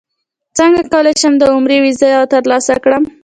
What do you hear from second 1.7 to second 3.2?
ویزه ترلاسه کړم